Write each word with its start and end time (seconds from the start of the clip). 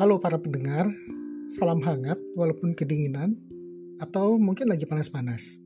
Halo 0.00 0.16
para 0.16 0.40
pendengar, 0.40 0.88
salam 1.44 1.84
hangat 1.84 2.16
walaupun 2.32 2.72
kedinginan 2.72 3.36
atau 4.00 4.40
mungkin 4.40 4.72
lagi 4.72 4.88
panas-panas. 4.88 5.60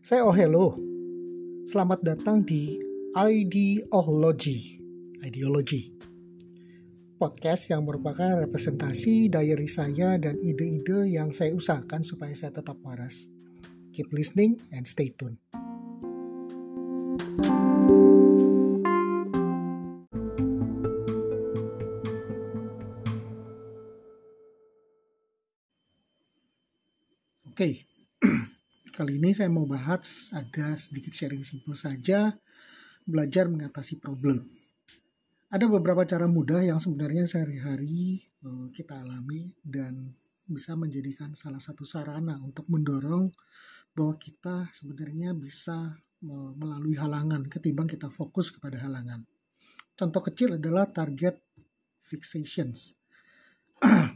Saya 0.00 0.24
Oh 0.24 0.32
Hello, 0.32 0.72
selamat 1.68 2.00
datang 2.00 2.48
di 2.48 2.80
Ideology, 3.12 4.80
Ideology, 5.20 5.92
podcast 7.20 7.68
yang 7.68 7.84
merupakan 7.84 8.40
representasi 8.40 9.28
diary 9.28 9.68
saya 9.68 10.16
dan 10.16 10.40
ide-ide 10.40 11.12
yang 11.12 11.36
saya 11.36 11.52
usahakan 11.52 12.00
supaya 12.00 12.32
saya 12.32 12.56
tetap 12.56 12.80
waras. 12.80 13.28
Keep 13.92 14.16
listening 14.16 14.64
and 14.72 14.88
stay 14.88 15.12
tuned. 15.12 15.51
Ini 29.22 29.30
saya 29.30 29.46
mau 29.54 29.70
bahas 29.70 30.34
ada 30.34 30.74
sedikit 30.74 31.14
sharing 31.14 31.46
simple 31.46 31.78
saja 31.78 32.34
belajar 33.06 33.46
mengatasi 33.46 34.02
problem. 34.02 34.42
Ada 35.46 35.70
beberapa 35.70 36.02
cara 36.02 36.26
mudah 36.26 36.58
yang 36.66 36.82
sebenarnya 36.82 37.30
sehari-hari 37.30 38.18
eh, 38.18 38.66
kita 38.74 38.98
alami 38.98 39.54
dan 39.62 40.10
bisa 40.42 40.74
menjadikan 40.74 41.38
salah 41.38 41.62
satu 41.62 41.86
sarana 41.86 42.42
untuk 42.42 42.66
mendorong 42.66 43.30
bahwa 43.94 44.18
kita 44.18 44.66
sebenarnya 44.74 45.38
bisa 45.38 46.02
melalui 46.58 46.98
halangan 46.98 47.46
ketimbang 47.46 47.86
kita 47.86 48.10
fokus 48.10 48.50
kepada 48.50 48.82
halangan. 48.82 49.22
Contoh 49.94 50.18
kecil 50.18 50.58
adalah 50.58 50.90
target 50.90 51.38
fixations. 52.02 52.98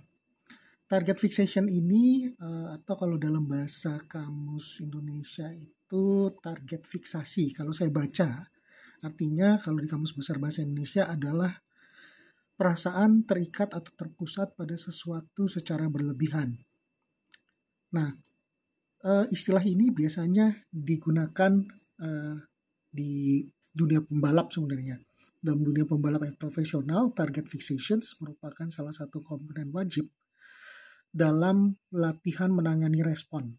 target 0.86 1.18
fixation 1.18 1.66
ini 1.66 2.30
uh, 2.38 2.78
atau 2.78 2.94
kalau 2.94 3.18
dalam 3.18 3.42
bahasa 3.46 3.98
kamus 4.06 4.82
Indonesia 4.86 5.50
itu 5.50 6.30
target 6.38 6.86
fiksasi. 6.86 7.50
Kalau 7.50 7.74
saya 7.74 7.90
baca 7.90 8.46
artinya 9.02 9.58
kalau 9.60 9.82
di 9.82 9.90
kamus 9.90 10.14
besar 10.14 10.38
bahasa 10.38 10.62
Indonesia 10.62 11.06
adalah 11.10 11.52
perasaan 12.56 13.28
terikat 13.28 13.74
atau 13.74 13.92
terpusat 13.92 14.56
pada 14.56 14.78
sesuatu 14.78 15.50
secara 15.50 15.90
berlebihan. 15.90 16.56
Nah, 17.92 18.16
uh, 19.04 19.26
istilah 19.28 19.62
ini 19.66 19.92
biasanya 19.92 20.64
digunakan 20.72 21.52
uh, 22.00 22.36
di 22.88 23.44
dunia 23.74 24.00
pembalap 24.00 24.48
sebenarnya. 24.54 24.96
Dalam 25.36 25.62
dunia 25.62 25.84
pembalap 25.84 26.24
yang 26.24 26.38
profesional, 26.40 27.12
target 27.12 27.44
fixations 27.44 28.16
merupakan 28.24 28.66
salah 28.72 28.94
satu 28.96 29.20
komponen 29.20 29.68
wajib 29.68 30.08
dalam 31.16 31.80
latihan 31.88 32.52
menangani 32.52 33.00
respon. 33.00 33.56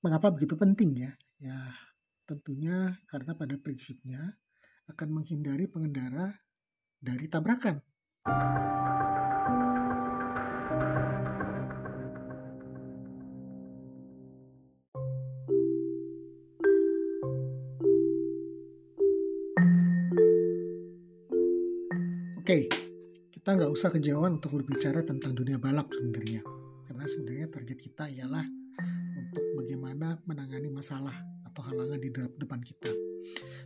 Mengapa 0.00 0.32
begitu 0.32 0.56
penting 0.56 0.96
ya? 0.96 1.12
Ya, 1.36 1.76
tentunya 2.24 2.96
karena 3.04 3.36
pada 3.36 3.60
prinsipnya 3.60 4.40
akan 4.88 5.20
menghindari 5.20 5.68
pengendara 5.68 6.40
dari 6.96 7.28
tabrakan. 7.28 7.84
Oke, 22.40 22.64
okay 22.64 22.87
kita 23.48 23.64
nggak 23.64 23.76
usah 23.80 23.88
kejauhan 23.88 24.36
untuk 24.36 24.60
berbicara 24.60 25.00
tentang 25.00 25.32
dunia 25.32 25.56
balap 25.56 25.88
sebenarnya. 25.88 26.44
Karena 26.84 27.08
sebenarnya 27.08 27.48
target 27.48 27.80
kita 27.80 28.04
ialah 28.12 28.44
untuk 29.16 29.44
bagaimana 29.56 30.20
menangani 30.28 30.68
masalah 30.68 31.16
atau 31.48 31.64
halangan 31.64 31.96
di 31.96 32.12
depan 32.12 32.60
kita. 32.60 32.92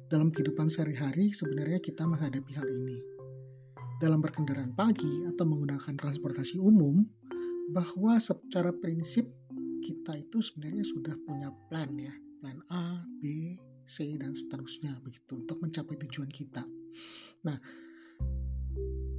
Dalam 0.06 0.30
kehidupan 0.30 0.70
sehari-hari 0.70 1.34
sebenarnya 1.34 1.82
kita 1.82 2.06
menghadapi 2.06 2.54
hal 2.54 2.62
ini. 2.70 3.02
Dalam 3.98 4.22
berkendaraan 4.22 4.70
pagi 4.70 5.26
atau 5.26 5.50
menggunakan 5.50 5.98
transportasi 5.98 6.62
umum, 6.62 7.02
bahwa 7.74 8.22
secara 8.22 8.70
prinsip 8.70 9.34
kita 9.82 10.14
itu 10.14 10.38
sebenarnya 10.46 10.86
sudah 10.86 11.18
punya 11.26 11.50
plan 11.66 11.90
ya, 11.98 12.14
plan 12.38 12.62
A, 12.70 13.02
B, 13.18 13.58
C 13.82 14.14
dan 14.14 14.38
seterusnya 14.38 15.02
begitu 15.02 15.42
untuk 15.42 15.58
mencapai 15.58 15.98
tujuan 16.06 16.30
kita. 16.30 16.62
Nah, 17.42 17.58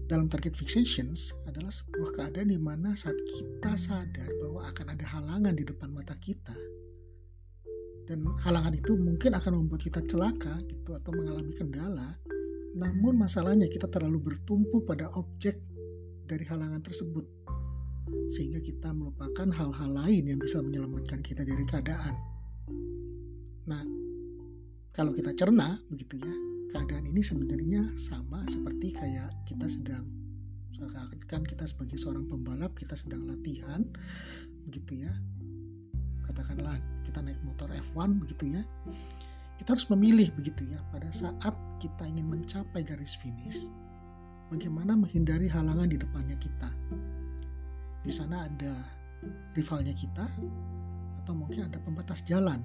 dalam 0.04 0.28
target 0.28 0.54
fixations 0.60 1.32
adalah 1.48 1.72
sebuah 1.72 2.12
keadaan 2.20 2.52
di 2.52 2.60
mana 2.60 2.92
saat 2.94 3.16
kita 3.16 3.80
sadar 3.80 4.30
bahwa 4.44 4.68
akan 4.68 4.88
ada 4.92 5.06
halangan 5.08 5.54
di 5.56 5.64
depan 5.64 5.90
mata 5.96 6.16
kita 6.20 6.56
dan 8.04 8.20
halangan 8.44 8.76
itu 8.76 9.00
mungkin 9.00 9.32
akan 9.32 9.64
membuat 9.64 9.82
kita 9.88 10.04
celaka 10.04 10.60
gitu 10.68 10.92
atau 10.92 11.12
mengalami 11.16 11.56
kendala. 11.56 12.20
Namun 12.76 13.16
masalahnya 13.16 13.72
kita 13.72 13.88
terlalu 13.88 14.34
bertumpu 14.34 14.84
pada 14.84 15.08
objek 15.16 15.62
dari 16.28 16.44
halangan 16.50 16.84
tersebut 16.84 17.26
sehingga 18.28 18.60
kita 18.60 18.92
melupakan 18.92 19.48
hal-hal 19.56 19.92
lain 19.94 20.36
yang 20.36 20.40
bisa 20.42 20.60
menyelamatkan 20.60 21.24
kita 21.24 21.48
dari 21.48 21.64
keadaan. 21.64 22.16
Nah 23.72 23.84
kalau 24.92 25.16
kita 25.16 25.32
cerna 25.34 25.80
begitu 25.88 26.20
ya 26.20 26.53
keadaan 26.74 27.06
ini 27.06 27.22
sebenarnya 27.22 27.94
sama 27.94 28.42
seperti 28.50 28.98
kayak 28.98 29.30
kita 29.46 29.70
sedang 29.70 30.24
kan 31.30 31.46
kita 31.46 31.64
sebagai 31.64 31.96
seorang 31.96 32.28
pembalap 32.28 32.76
kita 32.76 32.94
sedang 32.94 33.26
latihan 33.26 33.86
begitu 34.68 35.08
ya. 35.08 35.14
Katakanlah 36.30 36.78
kita 37.08 37.24
naik 37.26 37.40
motor 37.42 37.72
F1 37.72 38.20
begitu 38.22 38.54
ya. 38.54 38.62
Kita 39.58 39.74
harus 39.74 39.88
memilih 39.94 40.30
begitu 40.36 40.68
ya. 40.68 40.78
Pada 40.92 41.10
saat 41.10 41.56
kita 41.80 42.04
ingin 42.06 42.28
mencapai 42.28 42.84
garis 42.84 43.16
finish 43.18 43.70
bagaimana 44.52 44.94
menghindari 44.94 45.50
halangan 45.50 45.90
di 45.90 45.98
depannya 45.98 46.38
kita? 46.38 46.70
Di 48.04 48.12
sana 48.14 48.46
ada 48.46 48.74
rivalnya 49.56 49.96
kita 49.96 50.26
atau 51.24 51.34
mungkin 51.34 51.66
ada 51.72 51.80
pembatas 51.80 52.22
jalan. 52.28 52.60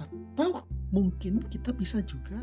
Atau 0.00 0.64
mungkin 0.90 1.44
kita 1.46 1.70
bisa 1.76 2.00
juga 2.02 2.40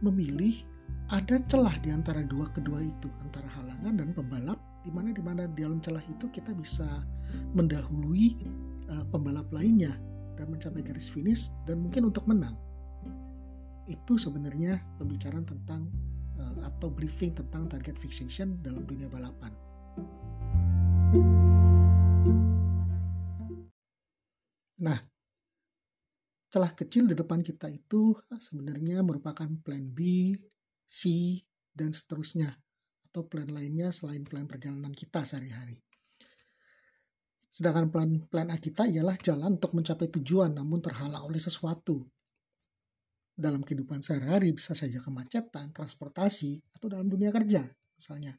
memilih 0.00 0.64
ada 1.06 1.38
celah 1.46 1.78
di 1.80 1.94
antara 1.94 2.26
dua 2.26 2.50
kedua 2.50 2.82
itu 2.82 3.06
antara 3.22 3.46
halangan 3.54 3.94
dan 3.94 4.10
pembalap 4.10 4.58
di 4.82 4.90
mana 4.90 5.14
di 5.14 5.22
mana 5.22 5.46
dalam 5.46 5.78
celah 5.78 6.02
itu 6.10 6.26
kita 6.34 6.50
bisa 6.54 6.86
mendahului 7.54 8.34
uh, 8.90 9.04
pembalap 9.14 9.46
lainnya 9.54 9.94
dan 10.34 10.50
mencapai 10.50 10.82
garis 10.82 11.06
finish 11.06 11.48
dan 11.64 11.80
mungkin 11.80 12.10
untuk 12.10 12.26
menang 12.26 12.58
itu 13.86 14.18
sebenarnya 14.18 14.82
pembicaraan 14.98 15.46
tentang 15.46 15.86
uh, 16.38 16.66
atau 16.66 16.90
briefing 16.90 17.38
tentang 17.38 17.70
target 17.70 17.94
fixation 17.96 18.58
dalam 18.60 18.82
dunia 18.82 19.06
balapan. 19.06 19.54
Nah, 24.76 24.98
celah 26.56 26.72
kecil 26.72 27.04
di 27.04 27.12
depan 27.12 27.44
kita 27.44 27.68
itu 27.68 28.16
sebenarnya 28.32 29.04
merupakan 29.04 29.44
plan 29.60 29.92
B, 29.92 30.32
C, 30.88 31.36
dan 31.76 31.92
seterusnya. 31.92 32.48
Atau 33.12 33.28
plan 33.28 33.44
lainnya 33.44 33.92
selain 33.92 34.24
plan 34.24 34.48
perjalanan 34.48 34.88
kita 34.88 35.20
sehari-hari. 35.20 35.76
Sedangkan 37.52 37.92
plan, 37.92 38.08
plan 38.32 38.48
A 38.48 38.56
kita 38.56 38.88
ialah 38.88 39.20
jalan 39.20 39.60
untuk 39.60 39.76
mencapai 39.76 40.08
tujuan 40.16 40.56
namun 40.56 40.80
terhalang 40.80 41.28
oleh 41.28 41.36
sesuatu. 41.36 42.08
Dalam 43.36 43.60
kehidupan 43.60 44.00
sehari-hari 44.00 44.56
bisa 44.56 44.72
saja 44.72 44.96
kemacetan, 45.04 45.76
transportasi, 45.76 46.72
atau 46.72 46.88
dalam 46.88 47.04
dunia 47.04 47.28
kerja 47.36 47.68
misalnya. 48.00 48.32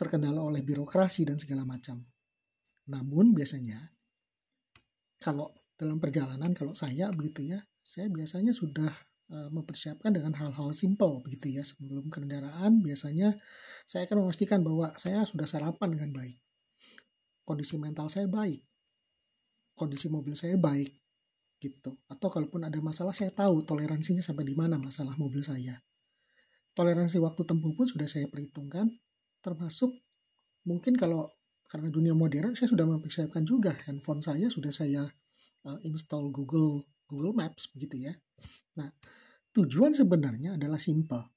Terkendala 0.00 0.40
oleh 0.40 0.64
birokrasi 0.64 1.28
dan 1.28 1.36
segala 1.36 1.68
macam. 1.68 2.00
Namun 2.88 3.36
biasanya 3.36 3.92
kalau 5.20 5.52
dalam 5.76 5.98
perjalanan 5.98 6.52
kalau 6.52 6.76
saya 6.76 7.10
begitu 7.10 7.52
ya 7.56 7.60
saya 7.82 8.08
biasanya 8.08 8.54
sudah 8.54 8.90
uh, 9.32 9.48
mempersiapkan 9.50 10.14
dengan 10.14 10.32
hal-hal 10.38 10.70
simple 10.76 11.20
begitu 11.24 11.58
ya. 11.58 11.62
Sebelum 11.66 12.08
kendaraan 12.12 12.80
biasanya 12.80 13.34
saya 13.88 14.06
akan 14.06 14.26
memastikan 14.26 14.62
bahwa 14.62 14.94
saya 14.96 15.26
sudah 15.26 15.48
sarapan 15.48 15.88
dengan 15.92 16.10
baik. 16.22 16.36
Kondisi 17.42 17.74
mental 17.80 18.06
saya 18.06 18.30
baik. 18.30 18.62
Kondisi 19.74 20.06
mobil 20.06 20.36
saya 20.38 20.54
baik 20.54 20.94
gitu. 21.58 21.98
Atau 22.06 22.28
kalaupun 22.30 22.66
ada 22.66 22.78
masalah 22.78 23.14
saya 23.14 23.34
tahu 23.34 23.66
toleransinya 23.66 24.22
sampai 24.22 24.46
di 24.46 24.54
mana 24.54 24.78
masalah 24.78 25.18
mobil 25.18 25.42
saya. 25.42 25.82
Toleransi 26.72 27.20
waktu 27.20 27.42
tempuh 27.44 27.76
pun 27.76 27.84
sudah 27.84 28.08
saya 28.08 28.30
perhitungkan 28.30 28.88
termasuk 29.42 29.92
mungkin 30.62 30.94
kalau 30.94 31.28
karena 31.66 31.90
dunia 31.90 32.14
modern 32.14 32.54
saya 32.54 32.70
sudah 32.70 32.86
mempersiapkan 32.86 33.42
juga 33.42 33.74
handphone 33.84 34.22
saya 34.22 34.46
sudah 34.46 34.70
saya 34.70 35.10
uh, 35.66 35.78
install 35.86 36.30
Google 36.30 36.86
Google 37.06 37.34
Maps 37.36 37.68
begitu 37.70 38.08
ya. 38.08 38.14
Nah, 38.78 38.88
tujuan 39.52 39.92
sebenarnya 39.92 40.56
adalah 40.56 40.80
simple. 40.80 41.28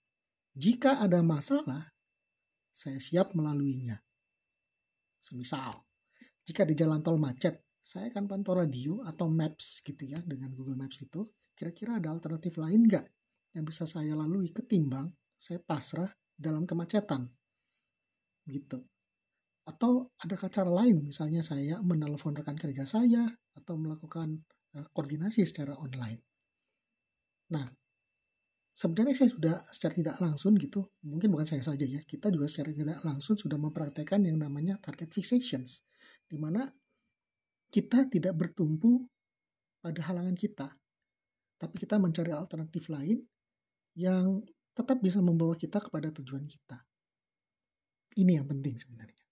Jika 0.55 1.03
ada 1.03 1.19
masalah, 1.19 1.91
saya 2.71 2.99
siap 2.99 3.35
melaluinya. 3.35 3.99
Semisal, 5.19 5.83
jika 6.45 6.63
di 6.63 6.77
jalan 6.77 7.03
tol 7.03 7.19
macet, 7.19 7.65
saya 7.85 8.09
akan 8.13 8.25
pantau 8.25 8.57
radio 8.57 9.01
atau 9.03 9.29
maps 9.29 9.81
gitu 9.85 10.09
ya 10.09 10.21
dengan 10.21 10.53
Google 10.53 10.77
Maps 10.79 11.01
itu. 11.01 11.25
Kira-kira 11.53 12.01
ada 12.01 12.13
alternatif 12.13 12.57
lain 12.57 12.85
nggak 12.85 13.05
yang 13.55 13.65
bisa 13.65 13.87
saya 13.87 14.17
lalui 14.17 14.51
ketimbang 14.51 15.09
saya 15.39 15.61
pasrah 15.61 16.09
dalam 16.33 16.65
kemacetan? 16.65 17.29
Gitu. 18.45 18.81
Atau 19.65 20.13
ada 20.21 20.37
cara 20.37 20.69
lain, 20.69 21.09
misalnya 21.09 21.41
saya 21.41 21.81
menelpon 21.81 22.37
rekan 22.37 22.53
kerja 22.53 22.85
saya 22.85 23.25
atau 23.57 23.73
melakukan 23.81 24.45
uh, 24.77 24.85
koordinasi 24.93 25.41
secara 25.41 25.73
online. 25.73 26.21
Nah, 27.49 27.65
sebenarnya 28.77 29.25
saya 29.25 29.29
sudah 29.33 29.55
secara 29.73 29.93
tidak 29.97 30.17
langsung 30.21 30.53
gitu, 30.61 30.85
mungkin 31.01 31.33
bukan 31.33 31.49
saya 31.49 31.65
saja 31.65 31.81
ya, 31.81 32.05
kita 32.05 32.29
juga 32.29 32.45
secara 32.45 32.77
tidak 32.77 33.01
langsung 33.01 33.33
sudah 33.33 33.57
mempraktekkan 33.57 34.21
yang 34.21 34.37
namanya 34.37 34.77
target 34.77 35.09
fixations, 35.09 35.81
di 36.29 36.37
mana 36.37 36.69
kita 37.73 38.05
tidak 38.05 38.37
bertumpu 38.37 39.01
pada 39.81 40.01
halangan 40.05 40.37
kita, 40.37 40.77
tapi 41.57 41.75
kita 41.81 41.97
mencari 41.97 42.29
alternatif 42.33 42.85
lain 42.93 43.21
yang 43.97 44.45
tetap 44.75 45.01
bisa 45.01 45.23
membawa 45.23 45.57
kita 45.57 45.81
kepada 45.81 46.11
tujuan 46.21 46.45
kita. 46.45 46.83
Ini 48.19 48.43
yang 48.43 48.47
penting 48.47 48.75
sebenarnya. 48.77 49.24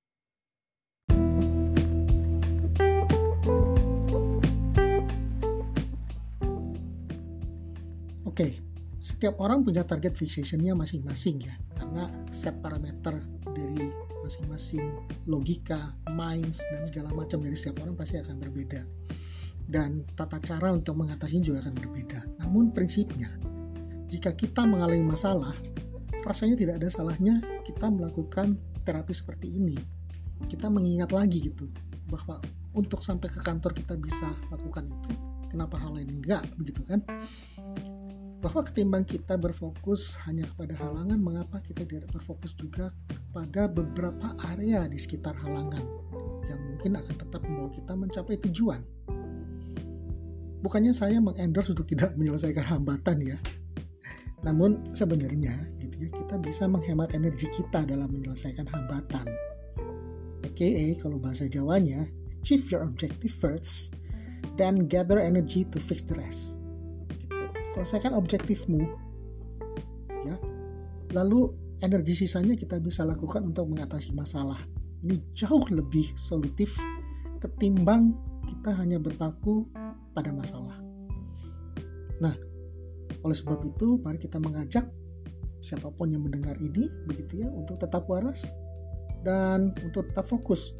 Oke, 8.34 8.50
okay, 8.50 8.54
setiap 8.98 9.38
orang 9.46 9.62
punya 9.62 9.86
target 9.86 10.18
fixationnya 10.18 10.74
masing-masing 10.74 11.46
ya, 11.46 11.54
karena 11.78 12.10
set 12.34 12.58
parameter 12.66 13.22
dari 13.46 13.94
masing-masing 14.26 14.82
logika, 15.30 15.94
minds, 16.18 16.58
dan 16.74 16.82
segala 16.82 17.14
macam 17.14 17.46
dari 17.46 17.54
setiap 17.54 17.86
orang 17.86 17.94
pasti 17.94 18.18
akan 18.18 18.42
berbeda. 18.42 18.82
Dan 19.70 20.02
tata 20.18 20.42
cara 20.42 20.74
untuk 20.74 20.98
mengatasinya 20.98 21.46
juga 21.46 21.62
akan 21.62 21.78
berbeda. 21.78 22.20
Namun 22.42 22.74
prinsipnya, 22.74 23.30
jika 24.10 24.34
kita 24.34 24.66
mengalami 24.66 25.06
masalah, 25.06 25.54
rasanya 26.26 26.58
tidak 26.58 26.82
ada 26.82 26.90
salahnya 26.90 27.38
kita 27.70 27.86
melakukan 27.94 28.58
terapi 28.82 29.14
seperti 29.14 29.62
ini. 29.62 29.78
Kita 30.50 30.74
mengingat 30.74 31.14
lagi 31.14 31.54
gitu, 31.54 31.70
bahwa 32.10 32.42
untuk 32.74 33.06
sampai 33.06 33.30
ke 33.30 33.46
kantor 33.46 33.78
kita 33.78 33.94
bisa 33.94 34.26
lakukan 34.50 34.90
itu, 34.90 35.14
kenapa 35.54 35.78
hal 35.78 36.02
lain 36.02 36.18
enggak, 36.18 36.42
begitu 36.58 36.82
kan? 36.82 36.98
Bahwa 38.44 38.60
ketimbang 38.68 39.08
kita 39.08 39.40
berfokus 39.40 40.20
hanya 40.28 40.44
kepada 40.44 40.76
halangan, 40.76 41.16
mengapa 41.16 41.64
kita 41.64 41.88
tidak 41.88 42.12
berfokus 42.12 42.52
juga 42.60 42.92
kepada 43.08 43.72
beberapa 43.72 44.36
area 44.52 44.84
di 44.92 45.00
sekitar 45.00 45.32
halangan 45.48 45.80
yang 46.52 46.60
mungkin 46.60 47.00
akan 47.00 47.16
tetap 47.16 47.40
membawa 47.48 47.72
kita 47.72 47.96
mencapai 47.96 48.36
tujuan. 48.44 48.84
Bukannya 50.60 50.92
saya 50.92 51.24
mengendorse 51.24 51.72
untuk 51.72 51.88
tidak 51.88 52.20
menyelesaikan 52.20 52.68
hambatan 52.68 53.24
ya. 53.24 53.40
Namun 54.44 54.92
sebenarnya 54.92 55.56
gitu 55.80 56.04
ya, 56.04 56.10
kita 56.12 56.36
bisa 56.44 56.68
menghemat 56.68 57.16
energi 57.16 57.48
kita 57.48 57.88
dalam 57.88 58.12
menyelesaikan 58.12 58.68
hambatan. 58.68 59.24
AKA 60.44 61.00
kalau 61.00 61.16
bahasa 61.16 61.48
Jawanya, 61.48 62.12
achieve 62.44 62.68
your 62.68 62.84
objective 62.84 63.32
first, 63.32 63.96
then 64.60 64.84
gather 64.92 65.16
energy 65.16 65.64
to 65.64 65.80
fix 65.80 66.04
the 66.04 66.20
rest 66.20 66.60
selesaikan 67.74 68.14
objektifmu 68.14 68.86
ya. 70.30 70.38
Lalu 71.18 71.50
energi 71.82 72.14
sisanya 72.14 72.54
kita 72.54 72.78
bisa 72.78 73.02
lakukan 73.02 73.42
untuk 73.50 73.66
mengatasi 73.74 74.14
masalah. 74.14 74.62
Ini 75.02 75.18
jauh 75.34 75.66
lebih 75.74 76.14
solutif 76.14 76.78
ketimbang 77.42 78.14
kita 78.46 78.72
hanya 78.78 79.02
berpaku 79.02 79.68
pada 80.14 80.30
masalah. 80.30 80.78
Nah 82.22 82.36
oleh 83.26 83.36
sebab 83.36 83.66
itu 83.66 83.98
mari 84.06 84.22
kita 84.22 84.38
mengajak 84.38 84.86
siapa 85.64 85.90
pun 85.90 86.12
yang 86.12 86.22
mendengar 86.22 86.60
ini 86.60 86.92
begitu 87.08 87.44
ya 87.44 87.50
untuk 87.50 87.80
tetap 87.82 88.06
waras 88.06 88.46
dan 89.26 89.74
untuk 89.82 90.14
tetap 90.14 90.30
fokus. 90.30 90.78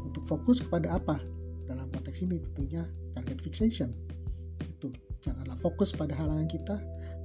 Untuk 0.00 0.24
fokus 0.24 0.64
kepada 0.64 0.96
apa? 0.96 1.20
Dalam 1.68 1.92
konteks 1.92 2.24
ini 2.24 2.40
tentunya 2.40 2.82
target 3.12 3.38
fixation 3.44 4.09
janganlah 5.20 5.56
fokus 5.60 5.92
pada 5.92 6.16
halangan 6.16 6.48
kita 6.48 6.76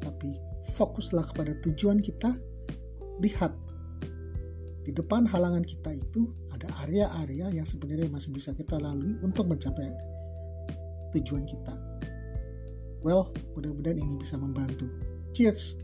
tapi 0.04 0.36
fokuslah 0.76 1.26
kepada 1.32 1.56
tujuan 1.66 2.00
kita. 2.04 2.36
Lihat 3.24 3.54
di 4.86 4.92
depan 4.92 5.26
halangan 5.26 5.64
kita 5.64 5.96
itu 5.96 6.30
ada 6.52 6.68
area-area 6.86 7.50
yang 7.50 7.66
sebenarnya 7.66 8.12
masih 8.12 8.36
bisa 8.36 8.52
kita 8.54 8.78
lalui 8.78 9.18
untuk 9.24 9.48
mencapai 9.48 9.90
tujuan 11.16 11.48
kita. 11.48 11.74
Well 13.02 13.32
mudah-mudahan 13.56 13.98
ini 13.98 14.20
bisa 14.20 14.36
membantu. 14.36 14.92
Cheers 15.32 15.80